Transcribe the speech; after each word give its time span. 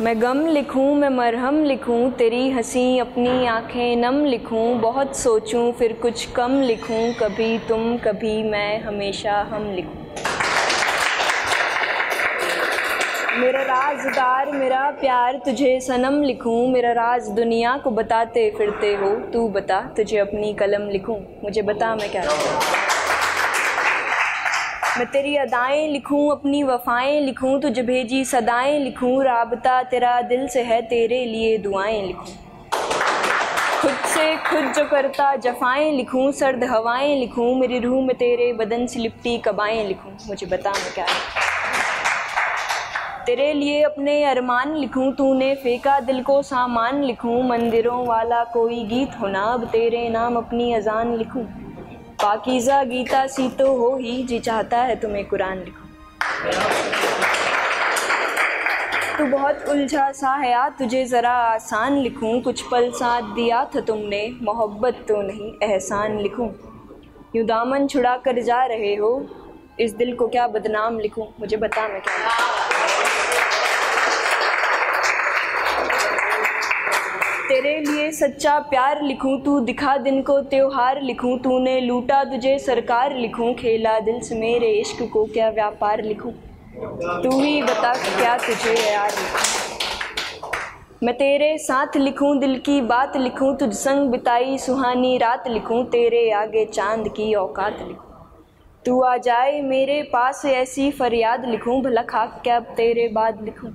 मैं 0.00 0.22
गम 0.22 0.46
लिखूं, 0.46 0.94
मैं 0.94 1.08
मरहम 1.08 1.64
लिखूं, 1.64 2.10
तेरी 2.10 2.50
हँसी 2.50 2.98
अपनी 2.98 3.46
आँखें 3.46 3.96
नम 3.96 4.24
लिखूं, 4.24 4.80
बहुत 4.80 5.16
सोचूं, 5.16 5.72
फिर 5.72 5.92
कुछ 5.92 6.24
कम 6.32 6.60
लिखूं, 6.60 7.12
कभी 7.12 7.58
तुम, 7.58 7.96
कभी 7.98 8.42
मैं, 8.42 8.80
हमेशा 8.80 9.32
हम 9.50 9.70
लिखूं। 9.72 10.00
मेरा 13.40 13.62
राजदार, 13.62 14.52
मेरा 14.52 14.90
प्यार 14.90 15.40
तुझे 15.44 15.80
सनम 15.80 16.22
लिखूं, 16.22 16.68
मेरा 16.68 16.92
राज 16.92 17.28
दुनिया 17.28 17.76
को 17.76 17.90
बताते 17.90 18.50
फिरते 18.58 18.94
हो, 18.94 19.10
तू 19.32 19.48
बता, 19.48 19.80
तुझे 19.96 20.18
अपनी 20.18 20.54
कलम 20.54 20.88
लिखूं, 20.88 21.20
मुझे 21.44 21.62
बता 21.62 21.94
मैं 21.96 22.10
क्या 22.10 22.22
लिखूं। 22.22 22.91
मैं 24.98 25.06
तेरी 25.06 25.36
अदाएँ 25.36 25.88
लिखूं, 25.88 26.30
अपनी 26.30 26.62
वफाएँ 26.62 27.20
लिखूं, 27.20 27.60
तुझे 27.60 27.82
भेजी 27.82 28.24
सदाएँ 28.24 28.78
लिखूं, 28.78 29.24
राबता 29.24 29.82
तेरा 29.82 30.20
दिल 30.20 30.46
से 30.48 30.62
है, 30.62 30.82
तेरे 30.82 31.24
लिए 31.24 31.58
दुआएँ 31.58 32.02
लिखूं। 32.06 32.34
खुद 33.80 33.94
से 34.06 34.36
खुद 34.36 34.72
जो 34.72 34.84
करता, 34.84 35.36
जफाएँ 35.36 35.90
लिखूं, 35.92 36.32
सर्द 36.32 36.64
हवाएँ 36.64 37.16
लिखूं, 37.16 37.54
मेरी 37.54 37.78
रूह 37.78 38.04
में 38.06 38.16
तेरे 38.16 38.52
बदन 38.52 38.86
से 38.86 39.00
लिपटी 39.00 39.38
कबाएँ 39.38 39.84
लिखूं। 39.84 40.12
मुझे 40.28 40.46
बता 40.46 40.70
मैं 40.70 40.92
क्या 40.94 41.06
तेरे 43.26 43.52
लिए 43.52 43.82
अपने 43.82 44.24
अरमान 44.24 44.76
लिखूं, 44.76 45.12
तूने 45.12 45.54
फेंका 45.54 46.00
दिल 46.00 46.22
को 46.22 46.42
सामान 46.42 47.02
लिखूं, 47.04 47.42
मंदिरों 47.42 48.06
वाला 48.06 48.44
कोई 48.44 48.84
गीत 48.84 49.20
होना 49.20 49.42
अब 49.42 49.64
तेरे 49.64 50.08
नाम 50.08 50.36
अपनी 50.36 50.72
अजान 50.72 51.16
लिखूं। 51.16 51.44
पाकिज़ा 52.22 52.82
गीता 52.84 53.26
सी 53.26 53.48
तो 53.48 53.72
हो 53.76 53.96
ही, 53.96 54.22
जी 54.22 54.38
चाहता 54.38 54.78
है 54.78 54.96
तुम्हें 54.96 55.24
कुरान 55.28 55.58
लिखो। 55.58 55.86
तू 59.18 59.24
बहुत 59.26 59.64
उलझा 59.68 60.10
सा 60.12 60.34
है 60.34 60.50
या 60.50 60.68
तुझे 60.68 61.04
ज़रा 61.04 61.32
आसान 61.32 61.96
लिखूं। 61.98 62.40
कुछ 62.40 62.62
पल 62.62 62.90
साथ 62.90 63.34
दिया 63.34 63.64
था 63.64 63.80
तुमने, 63.80 64.26
मोहब्बत 64.42 65.04
तो 65.08 65.20
नहीं, 65.22 65.52
एहसान 65.62 66.18
लिखूं। 66.18 66.48
यूँ 67.36 67.46
दामन 67.46 67.86
छुड़ा 67.86 68.16
कर 68.16 68.42
जा 68.42 68.64
रहे 68.64 68.94
हो, 68.96 69.12
इस 69.80 69.94
दिल 69.94 70.14
को 70.16 70.28
क्या 70.28 70.46
बदनाम 70.48 70.98
लिखूं? 70.98 71.26
मुझे 71.40 71.56
बता 71.56 71.88
मैं 71.88 72.00
क्या 72.00 72.61
तेरे 77.52 77.80
लिए 77.80 78.10
सच्चा 78.12 78.58
प्यार 78.58 79.02
लिखूं 79.02 79.40
तू, 79.40 79.60
दिखा 79.60 79.96
दिन 79.96 80.22
को 80.22 80.40
त्योहार 80.40 81.02
लिखूं 81.02 81.38
तूने, 81.38 81.80
लूटा 81.80 82.24
तुझे 82.24 82.58
सरकार 82.58 83.16
लिखूं, 83.16 83.54
खेला 83.54 84.00
दिल 84.00 84.20
से 84.20 84.34
मेरे 84.34 84.70
इश्क 84.70 85.02
को 85.12 85.24
क्या 85.24 85.48
व्यापार 85.48 86.02
लिखूं? 86.02 86.30
तू 87.22 87.40
ही 87.40 87.62
बता 87.62 87.94
क्या 87.94 88.36
तुझे 88.36 88.92
यार 88.92 89.10
मैं 91.02 91.14
तेरे 91.14 91.58
साथ 91.58 91.96
लिखूं, 91.96 92.38
दिल 92.38 92.58
की 92.58 92.80
बात 92.80 93.16
लिखूं, 93.16 93.54
तुझ 93.56 93.72
संग 93.74 94.08
बिताई 94.08 94.58
सुहानी 94.58 95.18
रात 95.18 95.48
लिखूं, 95.48 95.84
तेरे 95.84 96.30
आगे 96.30 96.64
चाँद 96.64 97.08
की 97.08 97.34
औकात 97.34 97.76
लिखूं। 97.88 98.14
तू 98.86 99.00
आ 99.02 99.16
जाए 99.16 99.60
मेरे 99.60 100.02
पास, 100.02 100.44
ऐसी 100.44 100.90
फरियाद 100.90 101.44
लिखूं, 101.44 101.82
भला 101.82 102.02
खाक 102.02 102.40
क्या 102.44 102.60
तेरे 102.60 103.08
बाद 103.08 103.44
लिखूं? 103.44 103.70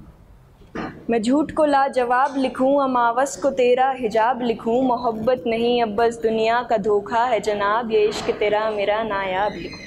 मैं 1.09 1.21
झूठ 1.21 1.51
को 1.51 1.65
लाजवाब 1.65 2.37
लिखूं, 2.37 2.83
अमावस 2.83 3.37
को 3.37 3.49
तेरा 3.49 3.89
हिजाब 3.89 4.41
लिखूं। 4.41 4.81
मोहब्बत 4.81 5.43
नहीं, 5.47 5.81
अब 5.83 5.95
बस 5.95 6.19
दुनिया 6.23 6.61
का 6.61 6.77
धोखा 6.77 7.23
है 7.25 7.39
जनाब। 7.39 7.91
ये 7.91 8.01
इश्क 8.01 8.31
तेरा, 8.31 8.69
मेरा 8.71 9.03
नायाब 9.03 9.53
लिखूं। 9.53 9.79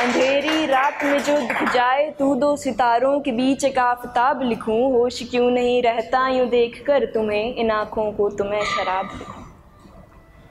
अंधेरी 0.00 0.66
रात 0.66 1.04
में 1.04 1.18
जो 1.18 1.38
दिख 1.38 1.62
जाए, 1.74 2.10
तू 2.18 2.34
दो 2.34 2.56
सितारों 2.56 3.20
के 3.20 3.32
बीच 3.32 3.64
एक 3.64 3.78
आफताब 3.78 4.42
लिखूं। 4.42 4.92
होश 4.92 5.22
क्यों 5.30 5.50
नहीं 5.50 5.82
रहता, 5.82 6.28
यूँ 6.28 6.48
देख 6.48 6.84
कर 6.86 7.04
तुम्हें 7.04 7.54
इन 7.54 7.70
आँखों 7.70 8.12
को 8.12 8.28
तुम्हें 8.30 8.62
शराब 8.62 9.08
लिखूं। 9.14 9.47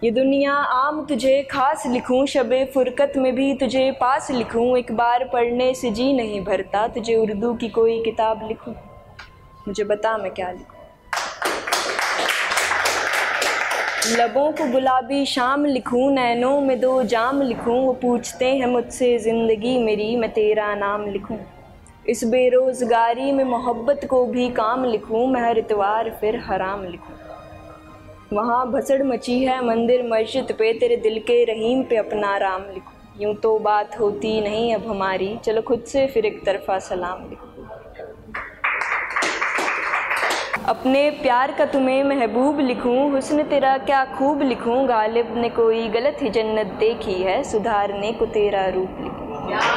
ये 0.03 0.09
दुनिया 0.11 0.53
आम 0.53 1.05
तुझे 1.05 1.41
खास 1.43 1.83
लिखूं, 1.87 2.25
शब 2.25 2.51
फुरकत 2.73 3.13
में 3.17 3.35
भी 3.35 3.53
तुझे 3.53 3.91
पास 3.91 4.29
लिखूं। 4.31 4.77
एक 4.77 4.91
बार 4.91 5.23
पढ़ने 5.23 5.73
से 5.73 5.89
जी 5.91 6.11
नहीं 6.13 6.41
भरता, 6.41 6.87
तुझे 6.87 7.15
उर्दू 7.15 7.53
की 7.53 7.69
कोई 7.69 8.03
किताब 8.03 8.47
लिखूं। 8.47 8.73
मुझे 9.67 9.83
बता 9.83 10.17
मैं 10.17 10.31
क्या 10.31 10.51
लिखूं। 10.51 10.75
लबों 14.17 14.51
को 14.51 14.71
गुलाबी 14.71 15.25
शाम 15.25 15.65
लिखूं, 15.65 16.09
नैनों 16.11 16.59
में 16.61 16.79
दो 16.79 17.03
जाम 17.03 17.41
लिखूं। 17.41 17.79
वो 17.79 17.93
पूछते 17.93 18.55
हैं 18.55 18.67
मुझसे, 18.67 19.17
ज़िंदगी 19.19 19.77
मेरी, 19.77 20.15
मैं 20.15 20.31
तेरा 20.33 20.73
नाम 20.75 21.07
लिखूं। 21.07 21.37
इस 22.09 22.23
बेरोज़गारी 22.23 23.31
में 23.31 23.43
मोहब्बत 23.43 24.07
को 24.09 24.25
भी 24.25 24.49
काम 24.49 24.85
लिखूं, 24.85 25.27
मैं 25.27 25.41
हर 25.41 25.57
इतवार 25.57 26.17
फिर 26.21 26.39
हराम 26.45 26.83
लिखूं। 26.83 27.26
वहाँ 28.33 28.71
भसड़ 28.71 29.03
मची 29.03 29.39
है, 29.39 29.65
मंदिर, 29.65 30.01
मस्जिद 30.03 30.51
पे 30.59 30.71
तेरे 30.73 30.95
दिल 30.95 31.19
के 31.19 31.43
रहीम 31.43 31.83
पे 31.83 31.95
अपना 31.95 32.35
राम 32.37 32.61
लिखो। 32.61 33.23
यूँ 33.23 33.33
तो 33.35 33.57
बात 33.59 33.99
होती 33.99 34.41
नहीं 34.41 34.73
अब 34.75 34.87
हमारी। 34.87 35.37
चलो 35.45 35.61
खुद 35.61 35.83
से 35.83 36.05
फिर 36.07 36.25
एक 36.25 36.43
तरफा 36.45 36.77
सलाम 36.79 37.29
लिखो। 37.29 37.45
अपने 40.65 41.09
प्यार 41.11 41.51
का 41.51 41.65
तुम्हें 41.65 42.03
महबूब 42.03 42.59
लिखूं, 42.59 43.11
हुस्न 43.11 43.43
तेरा 43.43 43.77
क्या 43.77 44.03
खूब 44.17 44.41
लिखूं, 44.41 44.87
गालिब 44.89 45.37
ने 45.37 45.49
कोई 45.49 45.87
गलत 45.87 46.17
ही 46.21 46.29
जन्नत 46.29 46.75
देखी 46.79 47.13
है, 47.13 47.43
सुधारने 47.43 48.11
को 48.11 48.25
तेरा 48.25 48.65
रूप 48.67 48.97
लिखूं। 49.01 49.76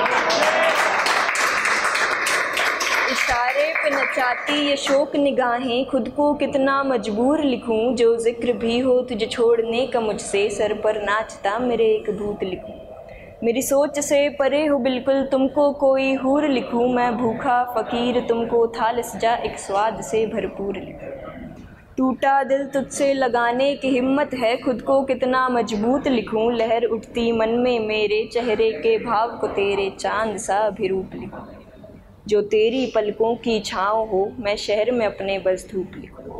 पे 3.63 3.91
नचाती 3.91 4.69
ये 4.69 4.77
शोक 4.77 5.17
निगाहें, 5.17 5.87
खुद 5.87 6.09
को 6.09 6.35
कितना 6.35 6.83
मजबूर 6.83 7.43
लिखूं, 7.45 7.95
जो 7.95 8.17
ज़िक्र 8.17 8.53
भी 8.53 8.79
हो 8.79 9.01
तुझे 9.03 9.27
छोड़ने 9.27 9.87
का 9.87 10.01
मुझसे 10.01 10.49
सर 10.51 10.75
पर 10.75 11.03
नाचता 11.03 11.59
मेरे 11.59 11.85
एक 11.87 12.11
भूत 12.11 12.45
लिखूं। 12.45 12.75
मेरी 13.45 13.63
सोच 13.63 13.99
से 13.99 14.29
परे 14.29 14.67
हो 14.67 14.79
बिल्कुल 14.79 15.23
तुमको 15.23 15.73
कोई 15.73 16.15
हूर 16.15 16.49
लिखूं, 16.49 16.89
मैं 16.89 17.17
भूखा 17.17 17.63
फ़कीर 17.65 18.21
तुमको 18.21 18.67
थाल 18.67 19.03
सजा 19.03 19.35
एक 19.35 19.59
स्वाद 19.59 20.01
से 20.01 20.27
भरपूर 20.27 20.77
लिखूं। 20.77 21.19
टूटा 21.97 22.43
दिल 22.43 22.65
तुझसे 22.65 23.13
लगाने 23.15 23.75
की 23.77 23.89
हिम्मत 23.89 24.31
है, 24.35 24.57
खुद 24.57 24.83
को 24.83 25.03
कितना 25.03 25.49
मज़बूत 25.49 26.09
लिखूं, 26.09 26.53
लहर 26.53 26.85
उठती 26.85 27.33
मन 27.33 27.49
में 27.49 27.87
मेरे 27.89 28.29
चेहरे 28.33 28.71
के 28.73 28.99
भाव 28.99 29.39
को 29.39 29.47
तेरे 29.47 29.91
चाँद 29.91 30.37
सा 30.37 30.57
अभिरूप 30.57 31.11
लिखूं। 31.15 31.70
जो 32.29 32.41
तेरी 32.45 32.87
पलकों 32.87 33.35
की 33.37 33.61
छाँव 33.61 34.05
हो, 34.07 34.31
मैं 34.39 34.57
शहर 34.57 34.91
में 34.91 35.07
अपने 35.07 35.39
बस 35.39 35.67
धूप 35.73 35.93
लिखूं 35.97 36.39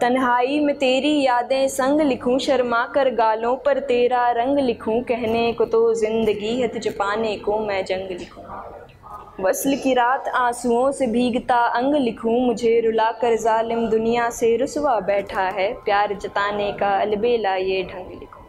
तन्हाई 0.00 0.58
में 0.60 0.74
तेरी 0.78 1.20
यादें 1.22 1.68
संग 1.68 2.00
लिखूं 2.00 2.38
शर्मा 2.38 2.84
कर 2.86 3.10
गालों 3.14 3.54
पर 3.56 3.78
तेरा 3.80 4.30
रंग 4.30 4.58
लिखूं। 4.58 5.00
कहने 5.02 5.52
को 5.52 5.64
तो 5.64 5.92
ज़िंदगी 5.94 6.60
है 6.60 6.68
तुझे 6.68 6.90
पाने 6.90 7.36
को, 7.36 7.58
मैं 7.58 7.84
जंग 7.84 8.10
लिखूं। 8.10 9.44
वसल 9.44 9.76
की 9.76 9.92
रात 9.94 10.28
आंसुओं 10.28 10.90
से 10.92 11.06
भीगता 11.06 11.58
अंग 11.76 11.94
लिखूं, 11.94 12.40
मुझे 12.40 12.80
रुला 12.80 13.10
कर 13.12 13.36
जालिम 13.36 13.86
दुनिया 13.88 14.30
से 14.30 14.56
रुसवा 14.56 14.98
बैठा 15.02 15.48
है। 15.50 15.72
प्यार 15.84 16.14
जताने 16.14 16.72
का 16.72 16.90
अलबेला 17.00 17.54
ये 17.56 17.82
ढंग 17.84 18.10
लिखूं। 18.10 18.39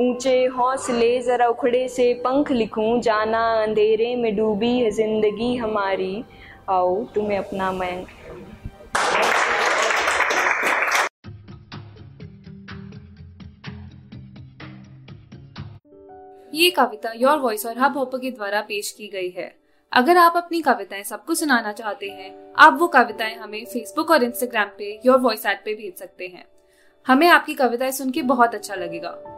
ऊँचे 0.00 0.44
हौसले 0.46 1.20
ज़रा 1.20 1.46
उखड़े 1.48 1.88
से 1.88 2.12
पंख 2.14 2.50
लिखूं, 2.52 3.00
जाना 3.00 3.40
अंधेरे 3.62 4.16
में 4.16 4.36
डूबी 4.36 4.78
है 4.78 4.90
ज़िंदगी 4.90 5.56
हमारी। 5.56 6.24
आओ, 6.70 7.04
तुम्हें 7.04 7.38
अपना 7.38 7.72
मयंक। 7.72 8.08
ये 16.54 16.70
कविता 16.70 17.12
योर 17.16 17.38
वॉइस 17.38 17.66
और 17.66 17.78
हब 17.78 17.96
हॉपर 17.98 18.18
के 18.18 18.30
द्वारा 18.30 18.60
पेश 18.60 18.90
की 18.90 19.08
गई 19.08 19.30
है। 19.30 19.54
अगर 19.92 20.16
आप 20.16 20.36
अपनी 20.36 20.60
कविताएँ 20.62 21.02
सबको 21.02 21.34
सुनाना 21.34 21.72
चाहते 21.72 22.08
हैं, 22.08 22.54
आप 22.58 22.76
वो 22.80 22.86
कविताएँ 22.86 23.34
हमें 23.34 23.64
फेसबुक 23.64 24.10
और 24.10 24.24
इंस्टाग्राम 24.24 24.68
पे 24.78 25.00
योर 25.06 25.18
वॉइस 25.18 25.46
ऐप 25.46 25.62
पे 25.64 25.74
भेज 25.74 25.96
सकते 25.96 26.26
हैं। 26.26 26.44
हमें 27.06 27.28
आपकी 27.28 27.54
कविताएँ 27.54 27.92
सुन 27.92 28.10
के 28.10 28.22
बहुत 28.22 28.54
अच्छा 28.54 28.74
लगेगा। 28.74 29.37